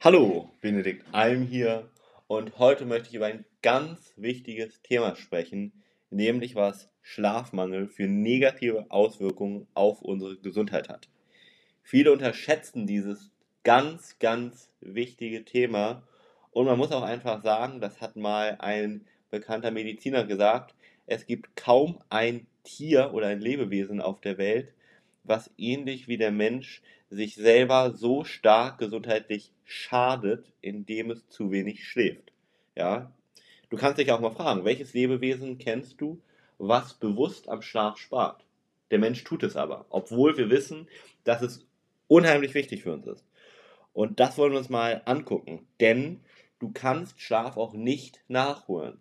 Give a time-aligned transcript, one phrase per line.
[0.00, 1.90] Hallo, Benedikt Alm hier
[2.28, 5.72] und heute möchte ich über ein ganz wichtiges Thema sprechen,
[6.08, 11.08] nämlich was Schlafmangel für negative Auswirkungen auf unsere Gesundheit hat.
[11.82, 13.32] Viele unterschätzen dieses
[13.64, 16.04] ganz, ganz wichtige Thema
[16.52, 20.76] und man muss auch einfach sagen, das hat mal ein bekannter Mediziner gesagt,
[21.06, 24.72] es gibt kaum ein Tier oder ein Lebewesen auf der Welt,
[25.28, 31.86] was ähnlich wie der Mensch sich selber so stark gesundheitlich schadet, indem es zu wenig
[31.86, 32.32] schläft.
[32.74, 33.12] Ja?
[33.70, 36.20] Du kannst dich auch mal fragen, welches Lebewesen kennst du,
[36.58, 38.44] was bewusst am Schlaf spart?
[38.90, 40.88] Der Mensch tut es aber, obwohl wir wissen,
[41.24, 41.66] dass es
[42.08, 43.24] unheimlich wichtig für uns ist.
[43.92, 46.20] Und das wollen wir uns mal angucken, denn
[46.58, 48.98] du kannst Schlaf auch nicht nachholen.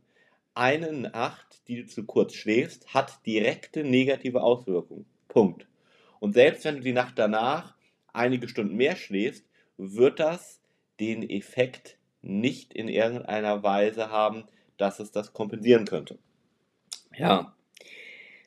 [0.53, 5.05] Eine Nacht, die du zu kurz schläfst, hat direkte negative Auswirkungen.
[5.27, 5.67] Punkt.
[6.19, 7.75] Und selbst wenn du die Nacht danach
[8.13, 9.45] einige Stunden mehr schläfst,
[9.77, 10.61] wird das
[10.99, 14.45] den Effekt nicht in irgendeiner Weise haben,
[14.77, 16.17] dass es das kompensieren könnte.
[17.15, 17.55] Ja.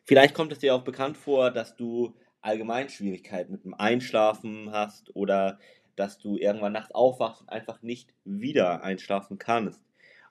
[0.05, 5.14] Vielleicht kommt es dir auch bekannt vor, dass du allgemein Schwierigkeiten mit dem Einschlafen hast
[5.14, 5.59] oder
[5.97, 9.81] dass du irgendwann nachts aufwachst und einfach nicht wieder einschlafen kannst.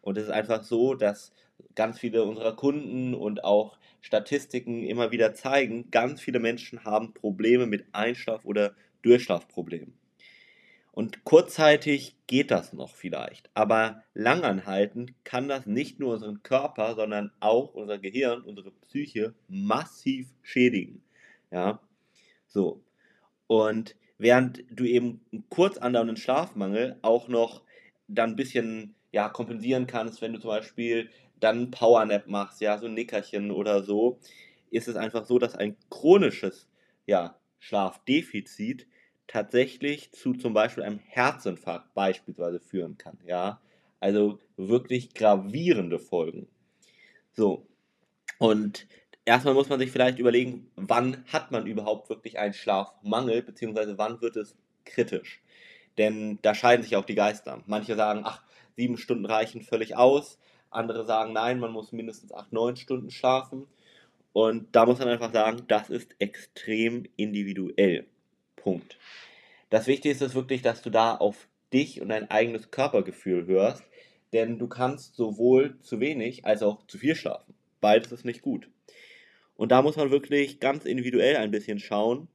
[0.01, 1.33] Und es ist einfach so, dass
[1.79, 7.67] ganz viele unserer Kunden und auch Statistiken immer wieder zeigen, ganz viele Menschen haben Probleme
[7.67, 9.93] mit Einschlaf- oder Durchschlafproblemen.
[10.91, 17.31] Und kurzzeitig geht das noch vielleicht, aber langanhaltend kann das nicht nur unseren Körper, sondern
[17.39, 21.01] auch unser Gehirn, unsere Psyche massiv schädigen.
[21.49, 21.79] Ja,
[22.49, 22.83] so.
[23.47, 27.61] Und während du eben einen kurz andauernden Schlafmangel auch noch
[28.09, 32.87] dann ein bisschen ja, kompensieren kannst, wenn du zum Beispiel dann Powernap machst, ja, so
[32.87, 34.19] ein Nickerchen oder so,
[34.71, 36.67] ist es einfach so, dass ein chronisches
[37.05, 38.87] ja, Schlafdefizit
[39.27, 43.61] tatsächlich zu zum Beispiel einem Herzinfarkt beispielsweise führen kann, ja.
[43.99, 46.47] Also wirklich gravierende Folgen.
[47.33, 47.67] So.
[48.37, 48.87] Und
[49.25, 54.21] erstmal muss man sich vielleicht überlegen, wann hat man überhaupt wirklich einen Schlafmangel, beziehungsweise wann
[54.21, 54.55] wird es
[54.85, 55.41] kritisch.
[55.97, 57.61] Denn da scheiden sich auch die Geister.
[57.65, 58.43] Manche sagen, ach,
[58.75, 60.39] sieben Stunden reichen völlig aus.
[60.71, 63.67] Andere sagen, nein, man muss mindestens acht, neun Stunden schlafen.
[64.33, 68.05] Und da muss man einfach sagen, das ist extrem individuell.
[68.55, 68.97] Punkt.
[69.69, 73.83] Das Wichtigste ist wirklich, dass du da auf dich und dein eigenes Körpergefühl hörst,
[74.33, 77.53] denn du kannst sowohl zu wenig als auch zu viel schlafen.
[77.81, 78.69] Beides ist nicht gut.
[79.55, 82.27] Und da muss man wirklich ganz individuell ein bisschen schauen.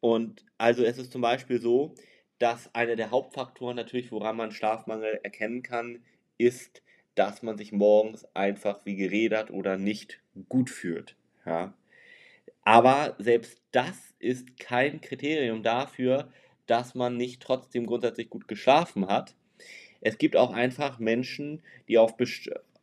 [0.00, 1.94] Und also es ist zum Beispiel so,
[2.38, 6.04] dass einer der Hauptfaktoren natürlich, woran man Schlafmangel erkennen kann,
[6.36, 6.82] ist,
[7.14, 11.16] dass man sich morgens einfach wie gerädert oder nicht gut fühlt.
[11.46, 11.74] Ja.
[12.62, 16.28] Aber selbst das ist kein Kriterium dafür,
[16.66, 19.34] dass man nicht trotzdem grundsätzlich gut geschlafen hat.
[20.00, 22.14] Es gibt auch einfach Menschen, die auf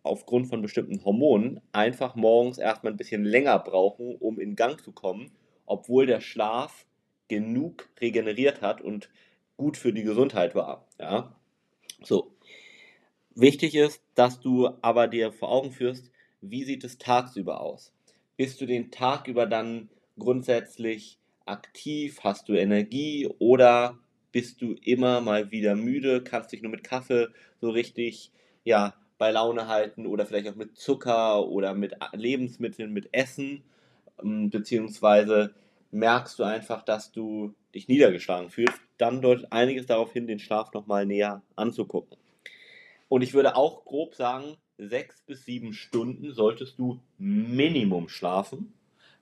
[0.04, 4.92] aufgrund von bestimmten Hormonen einfach morgens erstmal ein bisschen länger brauchen, um in Gang zu
[4.92, 5.32] kommen,
[5.66, 6.86] obwohl der Schlaf
[7.28, 9.10] genug regeneriert hat und
[9.58, 10.88] gut für die Gesundheit war.
[11.00, 11.36] Ja?
[12.02, 12.31] So.
[13.36, 16.12] Wichtig ist, dass du aber dir vor Augen führst,
[16.42, 17.94] wie sieht es tagsüber aus?
[18.36, 22.20] Bist du den Tag über dann grundsätzlich aktiv?
[22.24, 23.98] Hast du Energie oder
[24.34, 26.22] bist du immer mal wieder müde?
[26.22, 27.30] Kannst dich nur mit Kaffee
[27.62, 28.32] so richtig
[28.66, 33.64] ja, bei Laune halten oder vielleicht auch mit Zucker oder mit Lebensmitteln, mit Essen?
[34.22, 35.54] Ähm, beziehungsweise
[35.92, 40.74] merkst du einfach, dass du dich niedergeschlagen fühlst, dann deutet einiges darauf hin, den Schlaf
[40.74, 42.18] nochmal näher anzugucken.
[43.12, 48.72] Und ich würde auch grob sagen, sechs bis sieben Stunden solltest du Minimum schlafen.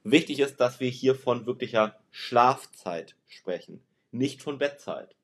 [0.03, 5.15] Wichtig ist, dass wir hier von wirklicher Schlafzeit sprechen, nicht von Bettzeit.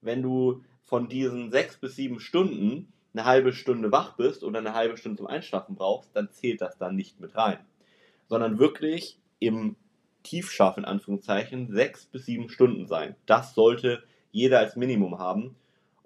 [0.00, 4.74] Wenn du von diesen sechs bis sieben Stunden eine halbe Stunde wach bist oder eine
[4.74, 7.60] halbe Stunde zum Einschlafen brauchst, dann zählt das dann nicht mit rein.
[8.26, 9.76] Sondern wirklich im
[10.24, 13.14] Tiefscharf in Anführungszeichen sechs bis sieben Stunden sein.
[13.26, 14.02] Das sollte
[14.32, 15.54] jeder als Minimum haben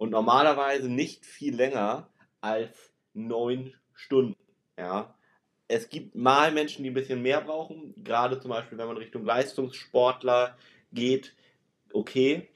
[0.03, 2.09] und normalerweise nicht viel länger
[2.41, 4.35] als neun Stunden.
[4.77, 5.15] Ja.
[5.69, 9.25] Es gibt mal Menschen, die ein bisschen mehr brauchen, gerade zum Beispiel, wenn man Richtung
[9.25, 10.59] Leistungssportler
[10.93, 11.37] geht,
[11.93, 12.49] okay,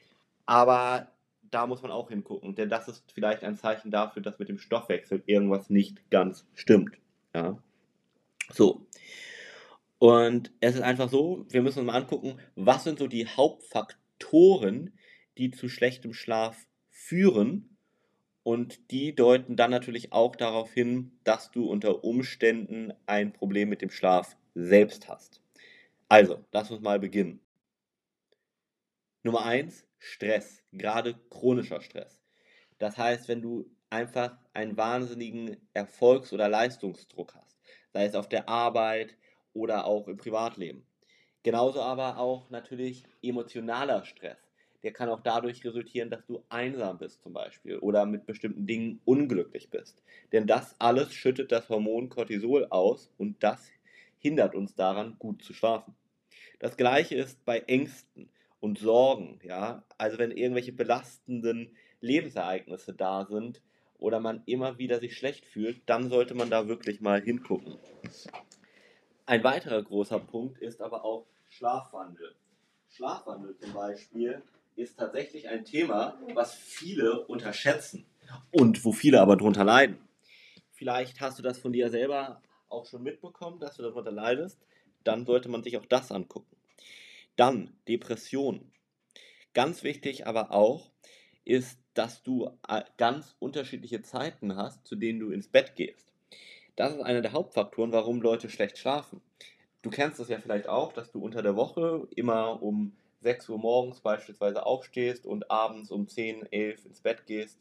[0.44, 1.12] aber
[1.52, 4.58] da muss man auch hingucken, denn das ist vielleicht ein Zeichen dafür, dass mit dem
[4.58, 6.98] Stoffwechsel irgendwas nicht ganz stimmt.
[7.32, 7.56] Ja.
[8.50, 8.84] So,
[10.00, 14.98] und es ist einfach so, wir müssen uns mal angucken, was sind so die Hauptfaktoren,
[15.38, 16.66] die zu schlechtem Schlaf
[17.06, 17.76] führen.
[18.42, 23.82] Und die deuten dann natürlich auch darauf hin, dass du unter Umständen ein Problem mit
[23.82, 25.40] dem Schlaf selbst hast.
[26.08, 27.40] Also, lass uns mal beginnen.
[29.24, 32.22] Nummer eins: Stress, gerade chronischer Stress.
[32.78, 37.58] Das heißt, wenn du einfach einen wahnsinnigen Erfolgs- oder Leistungsdruck hast,
[37.92, 39.16] sei es auf der Arbeit
[39.52, 40.86] oder auch im Privatleben.
[41.42, 44.45] Genauso aber auch natürlich emotionaler Stress.
[44.86, 49.00] Der kann auch dadurch resultieren, dass du einsam bist zum Beispiel oder mit bestimmten Dingen
[49.04, 50.00] unglücklich bist.
[50.30, 53.68] Denn das alles schüttet das Hormon Cortisol aus und das
[54.20, 55.96] hindert uns daran, gut zu schlafen.
[56.60, 58.30] Das gleiche ist bei Ängsten
[58.60, 59.82] und Sorgen, ja.
[59.98, 63.62] Also wenn irgendwelche belastenden Lebensereignisse da sind
[63.98, 67.76] oder man immer wieder sich schlecht fühlt, dann sollte man da wirklich mal hingucken.
[69.24, 72.36] Ein weiterer großer Punkt ist aber auch Schlafwandel.
[72.88, 74.44] Schlafwandel zum Beispiel
[74.76, 78.06] ist tatsächlich ein Thema, was viele unterschätzen
[78.52, 79.98] und wo viele aber darunter leiden.
[80.72, 84.58] Vielleicht hast du das von dir selber auch schon mitbekommen, dass du darunter leidest.
[85.04, 86.56] Dann sollte man sich auch das angucken.
[87.36, 88.70] Dann Depression.
[89.54, 90.90] Ganz wichtig aber auch
[91.44, 96.12] ist, dass du äh, ganz unterschiedliche Zeiten hast, zu denen du ins Bett gehst.
[96.74, 99.22] Das ist einer der Hauptfaktoren, warum Leute schlecht schlafen.
[99.80, 103.58] Du kennst das ja vielleicht auch, dass du unter der Woche immer um 6 Uhr
[103.58, 107.58] morgens beispielsweise aufstehst und abends um 10, 11 ins Bett gehst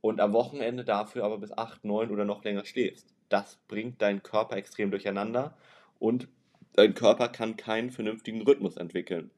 [0.00, 3.14] und am Wochenende dafür aber bis 8, 9 oder noch länger schläfst.
[3.28, 5.56] Das bringt deinen Körper extrem durcheinander
[5.98, 6.28] und
[6.74, 9.30] dein Körper kann keinen vernünftigen Rhythmus entwickeln.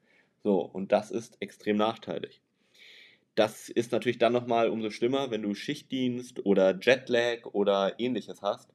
[0.43, 2.41] So, und das ist extrem nachteilig.
[3.35, 8.73] Das ist natürlich dann nochmal umso schlimmer, wenn du Schichtdienst oder Jetlag oder ähnliches hast.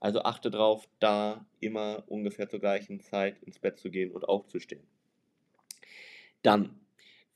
[0.00, 4.86] Also achte darauf, da immer ungefähr zur gleichen Zeit ins Bett zu gehen und aufzustehen.
[6.48, 6.80] Dann,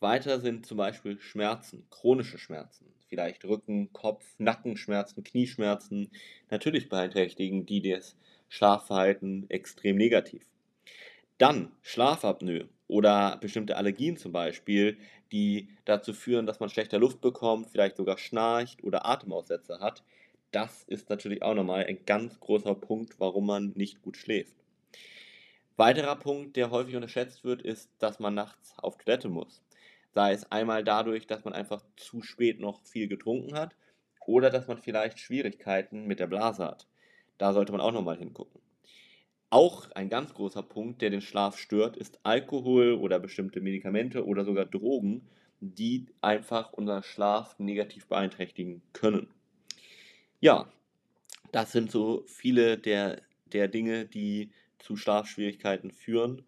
[0.01, 6.11] weiter sind zum Beispiel Schmerzen, chronische Schmerzen, vielleicht Rücken, Kopf, Nackenschmerzen, Knieschmerzen.
[6.51, 8.17] Natürlich beeinträchtigen die das
[8.49, 10.47] Schlafverhalten extrem negativ.
[11.39, 14.97] Dann Schlafapnoe oder bestimmte Allergien zum Beispiel,
[15.33, 20.05] die dazu führen, dass man schlechter Luft bekommt, vielleicht sogar schnarcht oder Atemaussetzer hat.
[20.53, 24.62] Das ist natürlich auch nochmal ein ganz großer Punkt, warum man nicht gut schläft.
[25.77, 29.63] Weiterer Punkt, der häufig unterschätzt wird, ist, dass man nachts auf Toilette muss.
[30.15, 33.75] Sei es einmal dadurch, dass man einfach zu spät noch viel getrunken hat
[34.27, 36.87] oder dass man vielleicht Schwierigkeiten mit der Blase hat.
[37.39, 38.61] Da sollte man auch nochmal hingucken.
[39.49, 44.45] Auch ein ganz großer Punkt, der den Schlaf stört, ist Alkohol oder bestimmte Medikamente oder
[44.45, 45.29] sogar Drogen,
[45.61, 49.29] die einfach unseren Schlaf negativ beeinträchtigen können.
[50.41, 50.71] Ja,
[51.53, 54.51] das sind so viele der, der Dinge, die
[54.83, 56.43] zu Schlafschwierigkeiten führen.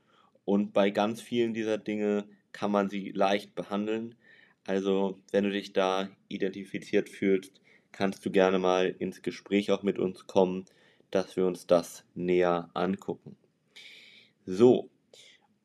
[0.45, 4.15] Und bei ganz vielen dieser Dinge kann man sie leicht behandeln.
[4.67, 7.61] Also, wenn du dich da identifiziert fühlst,
[7.93, 10.67] kannst du gerne mal ins Gespräch auch mit uns kommen
[11.15, 13.37] dass wir uns das näher angucken.
[14.45, 14.91] So,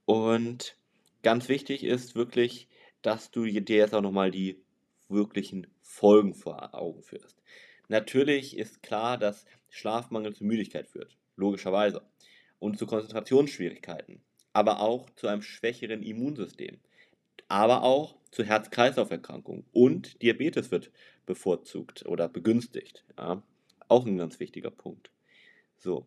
[0.06, 0.78] und
[1.24, 2.68] ganz wichtig ist wirklich,
[3.02, 4.62] dass du dir jetzt auch nochmal die
[5.08, 7.42] wirklichen Folgen vor Augen führst.
[7.88, 12.04] Natürlich ist klar, dass Schlafmangel zu Müdigkeit führt, logischerweise,
[12.60, 14.22] und zu Konzentrationsschwierigkeiten,
[14.54, 16.80] aber auch zu einem schwächeren Immunsystem,
[17.48, 20.92] aber auch zu Herz-Kreislauf-Erkrankungen und Diabetes wird
[21.26, 23.06] bevorzugt oder begünstigt.
[23.18, 23.42] Ja?
[23.88, 25.12] Auch ein ganz wichtiger Punkt.
[25.78, 26.06] So.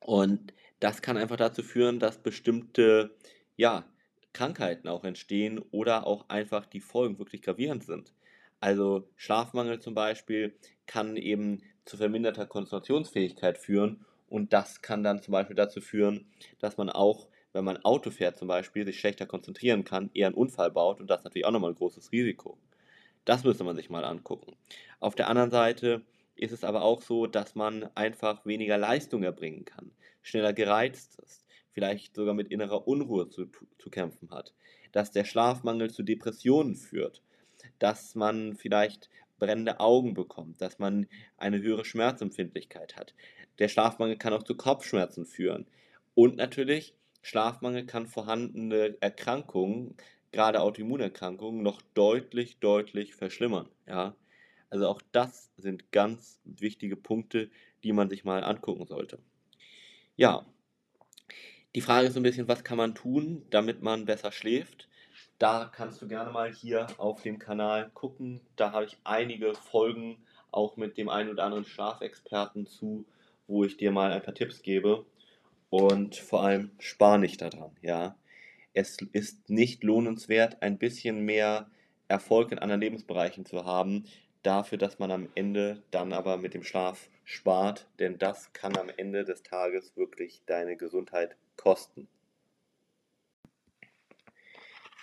[0.00, 3.14] Und das kann einfach dazu führen, dass bestimmte,
[3.56, 3.84] ja,
[4.32, 8.14] Krankheiten auch entstehen oder auch einfach die Folgen wirklich gravierend sind.
[8.60, 10.54] Also Schlafmangel zum Beispiel
[10.86, 16.24] kann eben zu verminderter Konzentrationsfähigkeit führen und das kann dann zum Beispiel dazu führen,
[16.58, 20.34] dass man auch, wenn man Auto fährt zum Beispiel, sich schlechter konzentrieren kann, eher einen
[20.36, 22.56] Unfall baut und das ist natürlich auch nochmal ein großes Risiko.
[23.26, 24.56] Das müsste man sich mal angucken.
[25.00, 26.00] Auf der anderen Seite
[26.34, 29.90] ist es aber auch so, dass man einfach weniger Leistung erbringen kann,
[30.22, 34.54] schneller gereizt ist, vielleicht sogar mit innerer Unruhe zu, zu kämpfen hat,
[34.92, 37.20] dass der Schlafmangel zu Depressionen führt,
[37.78, 39.10] dass man vielleicht
[39.42, 43.12] brennende Augen bekommt, dass man eine höhere Schmerzempfindlichkeit hat.
[43.58, 45.66] Der Schlafmangel kann auch zu Kopfschmerzen führen.
[46.14, 49.96] Und natürlich, Schlafmangel kann vorhandene Erkrankungen,
[50.32, 53.68] gerade Autoimmunerkrankungen, noch deutlich, deutlich verschlimmern.
[53.86, 54.16] Ja?
[54.70, 57.50] Also auch das sind ganz wichtige Punkte,
[57.84, 59.18] die man sich mal angucken sollte.
[60.16, 60.46] Ja,
[61.74, 64.88] die Frage ist so ein bisschen, was kann man tun, damit man besser schläft?
[65.38, 68.40] Da kannst du gerne mal hier auf dem Kanal gucken.
[68.56, 73.06] Da habe ich einige Folgen auch mit dem einen oder anderen Schlafexperten zu,
[73.46, 75.04] wo ich dir mal ein paar Tipps gebe.
[75.70, 78.16] Und vor allem spar nicht daran, ja.
[78.74, 81.70] Es ist nicht lohnenswert, ein bisschen mehr
[82.08, 84.04] Erfolg in anderen Lebensbereichen zu haben,
[84.42, 88.90] dafür, dass man am Ende dann aber mit dem Schlaf spart, denn das kann am
[88.96, 92.08] Ende des Tages wirklich deine Gesundheit kosten.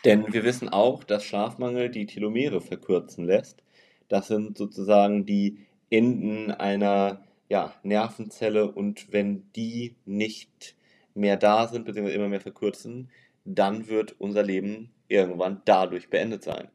[0.05, 3.61] Denn wir wissen auch, dass Schlafmangel die Telomere verkürzen lässt.
[4.07, 10.75] Das sind sozusagen die Enden einer ja, Nervenzelle und wenn die nicht
[11.15, 13.09] mehr da sind, beziehungsweise immer mehr verkürzen,
[13.43, 16.69] dann wird unser Leben irgendwann dadurch beendet sein.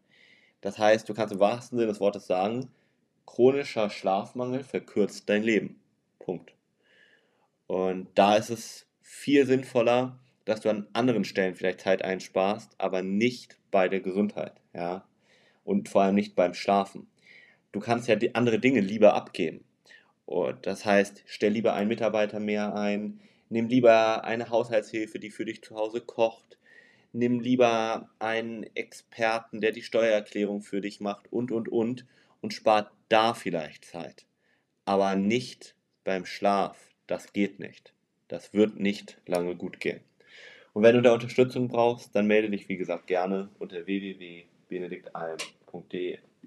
[0.60, 2.70] Das heißt, du kannst im wahrsten Sinne des Wortes sagen,
[3.26, 5.80] chronischer Schlafmangel verkürzt dein Leben.
[6.18, 6.54] Punkt.
[7.66, 13.02] Und da ist es viel sinnvoller, dass du an anderen Stellen vielleicht Zeit einsparst, aber
[13.02, 15.06] nicht bei der Gesundheit, ja.
[15.64, 17.06] Und vor allem nicht beim Schlafen.
[17.72, 19.64] Du kannst ja die andere Dinge lieber abgeben.
[20.26, 25.44] Und das heißt, stell lieber einen Mitarbeiter mehr ein, nimm lieber eine Haushaltshilfe, die für
[25.44, 26.58] dich zu Hause kocht,
[27.12, 32.06] nimm lieber einen Experten, der die Steuererklärung für dich macht und und und
[32.40, 34.26] und spart da vielleicht Zeit.
[34.84, 36.76] Aber nicht beim Schlaf.
[37.06, 37.92] Das geht nicht.
[38.28, 40.00] Das wird nicht lange gut gehen.
[40.72, 46.18] Und wenn du da Unterstützung brauchst, dann melde dich wie gesagt gerne unter www.benediktalm.de.